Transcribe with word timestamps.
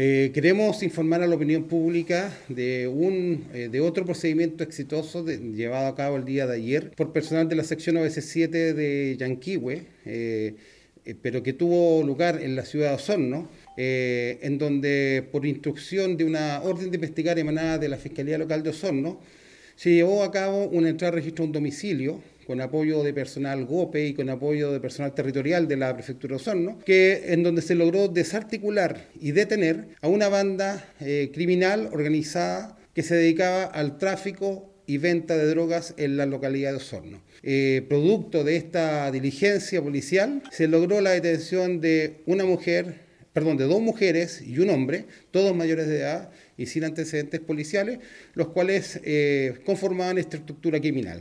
Eh, 0.00 0.30
queremos 0.32 0.84
informar 0.84 1.24
a 1.24 1.26
la 1.26 1.34
opinión 1.34 1.64
pública 1.64 2.32
de, 2.48 2.86
un, 2.86 3.48
eh, 3.52 3.68
de 3.68 3.80
otro 3.80 4.04
procedimiento 4.04 4.62
exitoso 4.62 5.26
llevado 5.26 5.88
a 5.88 5.96
cabo 5.96 6.16
el 6.18 6.24
día 6.24 6.46
de 6.46 6.54
ayer 6.54 6.92
por 6.92 7.12
personal 7.12 7.48
de 7.48 7.56
la 7.56 7.64
sección 7.64 7.96
OS7 7.96 8.74
de 8.74 9.16
Yanquihue, 9.18 9.86
eh, 10.04 10.54
pero 11.20 11.42
que 11.42 11.52
tuvo 11.52 12.04
lugar 12.04 12.40
en 12.40 12.54
la 12.54 12.64
ciudad 12.64 12.90
de 12.90 12.94
Osorno, 12.94 13.48
en 13.76 14.58
donde 14.58 15.26
por 15.32 15.44
instrucción 15.44 16.16
de 16.16 16.22
una 16.22 16.62
orden 16.62 16.92
de 16.92 16.96
investigar 16.96 17.36
emanada 17.36 17.78
de 17.78 17.88
la 17.88 17.96
Fiscalía 17.96 18.38
Local 18.38 18.62
de 18.62 18.70
Osorno, 18.70 19.20
se 19.78 19.92
llevó 19.92 20.24
a 20.24 20.32
cabo 20.32 20.64
una 20.64 20.88
entrada 20.88 21.12
registro 21.12 21.44
a 21.44 21.46
un 21.46 21.52
domicilio 21.52 22.20
con 22.48 22.60
apoyo 22.60 23.04
de 23.04 23.14
personal 23.14 23.64
GOPE 23.64 24.08
y 24.08 24.14
con 24.14 24.28
apoyo 24.28 24.72
de 24.72 24.80
personal 24.80 25.14
territorial 25.14 25.68
de 25.68 25.76
la 25.76 25.94
prefectura 25.94 26.32
de 26.32 26.36
Osorno, 26.36 26.78
que, 26.84 27.32
en 27.32 27.44
donde 27.44 27.62
se 27.62 27.76
logró 27.76 28.08
desarticular 28.08 29.06
y 29.20 29.30
detener 29.30 29.90
a 30.00 30.08
una 30.08 30.28
banda 30.28 30.84
eh, 30.98 31.30
criminal 31.32 31.90
organizada 31.92 32.76
que 32.92 33.04
se 33.04 33.14
dedicaba 33.14 33.66
al 33.66 33.98
tráfico 33.98 34.68
y 34.88 34.98
venta 34.98 35.36
de 35.36 35.46
drogas 35.46 35.94
en 35.96 36.16
la 36.16 36.26
localidad 36.26 36.72
de 36.72 36.78
Osorno. 36.78 37.22
Eh, 37.44 37.86
producto 37.88 38.42
de 38.42 38.56
esta 38.56 39.08
diligencia 39.12 39.80
policial, 39.80 40.42
se 40.50 40.66
logró 40.66 41.00
la 41.00 41.10
detención 41.10 41.80
de 41.80 42.22
una 42.26 42.44
mujer, 42.44 43.07
perdón, 43.38 43.56
de 43.56 43.66
dos 43.66 43.80
mujeres 43.80 44.42
y 44.44 44.58
un 44.58 44.68
hombre, 44.68 45.04
todos 45.30 45.54
mayores 45.54 45.86
de 45.86 45.98
edad 45.98 46.30
y 46.56 46.66
sin 46.66 46.82
antecedentes 46.82 47.38
policiales, 47.38 48.00
los 48.34 48.48
cuales 48.48 49.00
eh, 49.04 49.60
conformaban 49.64 50.18
esta 50.18 50.38
estructura 50.38 50.80
criminal. 50.80 51.16